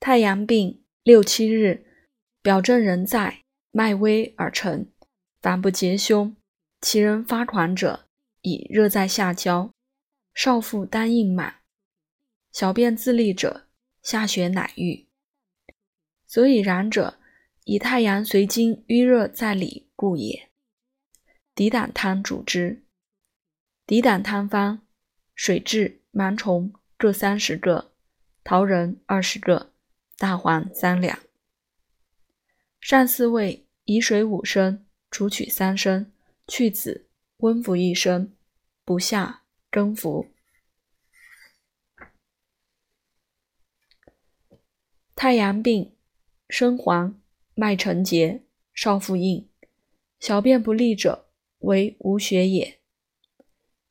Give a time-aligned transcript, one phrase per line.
[0.00, 1.84] 太阳病六七日，
[2.40, 4.90] 表证仍在，脉微而沉，
[5.42, 6.34] 反不结胸。
[6.80, 8.08] 其人发狂者，
[8.40, 9.70] 以热在下焦，
[10.32, 11.56] 少腹单硬满，
[12.50, 13.66] 小便自利者，
[14.02, 15.06] 下血乃愈。
[16.26, 17.18] 所以然者，
[17.64, 20.48] 以太阳随经淤热在里故也。
[21.54, 22.82] 抵胆汤主之。
[23.84, 24.80] 抵胆汤方：
[25.34, 27.92] 水蛭、芒虫各三十个，
[28.42, 29.74] 桃仁二十个，
[30.20, 31.18] 大黄三两。
[32.78, 36.12] 上四味，以水五升，煮取三升。
[36.46, 38.36] 去子，温服一升，
[38.84, 40.26] 不下更服。
[45.16, 45.96] 太阳病，
[46.50, 47.18] 生黄，
[47.54, 48.42] 脉沉结，
[48.74, 49.48] 少腹硬，
[50.18, 51.30] 小便不利者，
[51.60, 52.78] 为无血也。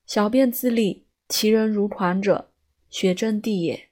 [0.05, 2.51] 小便自利，其人如狂者，
[2.87, 3.89] 血正地也。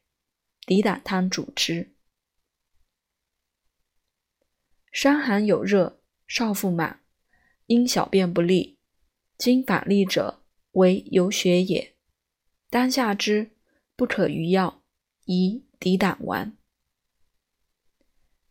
[0.68, 1.97] 抵胆汤主之。
[4.98, 7.02] 伤寒有热，少腹满。
[7.68, 8.80] 因小便不利，
[9.38, 11.94] 经反利者，为有血也。
[12.72, 13.52] 当下之，
[13.96, 14.82] 不可于药，
[15.26, 16.58] 宜抵胆丸。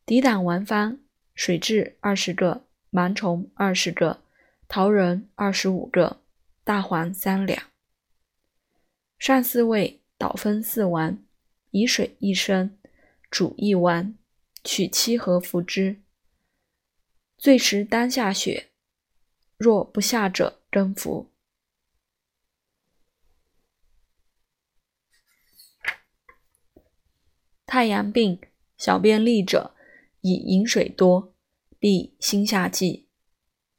[0.05, 1.01] 抵胆丸方：
[1.35, 4.23] 水蛭二十个，芒虫二十个，
[4.69, 6.23] 桃仁二十五个，
[6.63, 7.61] 大黄三两。
[9.19, 11.21] 上四味，捣分四丸，
[11.73, 12.79] 以水一升，
[13.29, 14.17] 煮一丸，
[14.63, 16.03] 取七合服之。
[17.37, 18.71] 最时当下雪。
[19.57, 21.31] 若不下者，更服。
[27.65, 28.41] 太阳病，
[28.77, 29.75] 小便利者，
[30.21, 31.35] 以饮水多，
[31.79, 33.07] 必心下悸；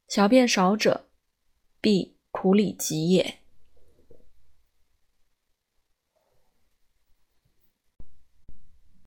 [0.08, 1.08] 小便少者，
[1.80, 3.37] 必苦里急也。